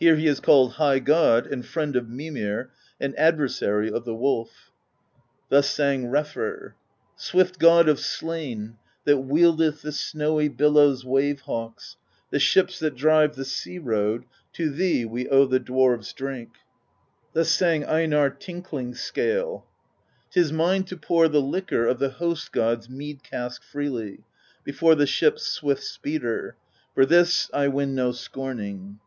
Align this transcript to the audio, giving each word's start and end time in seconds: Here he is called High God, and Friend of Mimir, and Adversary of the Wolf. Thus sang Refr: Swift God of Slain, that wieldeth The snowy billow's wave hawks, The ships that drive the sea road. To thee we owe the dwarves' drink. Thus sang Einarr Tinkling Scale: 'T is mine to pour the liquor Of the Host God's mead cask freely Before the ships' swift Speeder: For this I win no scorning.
Here 0.00 0.16
he 0.16 0.26
is 0.26 0.40
called 0.40 0.72
High 0.72 0.98
God, 1.00 1.46
and 1.46 1.64
Friend 1.64 1.94
of 1.94 2.08
Mimir, 2.08 2.70
and 2.98 3.16
Adversary 3.16 3.88
of 3.92 4.04
the 4.06 4.14
Wolf. 4.14 4.72
Thus 5.50 5.68
sang 5.70 6.04
Refr: 6.06 6.72
Swift 7.14 7.58
God 7.60 7.86
of 7.88 8.00
Slain, 8.00 8.76
that 9.04 9.18
wieldeth 9.18 9.82
The 9.82 9.92
snowy 9.92 10.48
billow's 10.48 11.04
wave 11.04 11.42
hawks, 11.42 11.96
The 12.30 12.40
ships 12.40 12.78
that 12.80 12.96
drive 12.96 13.36
the 13.36 13.44
sea 13.44 13.78
road. 13.78 14.24
To 14.54 14.70
thee 14.70 15.04
we 15.04 15.28
owe 15.28 15.44
the 15.44 15.60
dwarves' 15.60 16.14
drink. 16.14 16.54
Thus 17.34 17.50
sang 17.50 17.84
Einarr 17.84 18.30
Tinkling 18.40 18.94
Scale: 18.94 19.66
'T 20.32 20.40
is 20.40 20.52
mine 20.52 20.84
to 20.84 20.96
pour 20.96 21.28
the 21.28 21.42
liquor 21.42 21.86
Of 21.86 21.98
the 22.00 22.10
Host 22.10 22.50
God's 22.50 22.88
mead 22.90 23.22
cask 23.22 23.62
freely 23.62 24.24
Before 24.64 24.94
the 24.96 25.06
ships' 25.06 25.46
swift 25.46 25.82
Speeder: 25.84 26.56
For 26.94 27.06
this 27.06 27.48
I 27.52 27.68
win 27.68 27.94
no 27.94 28.10
scorning. 28.10 29.00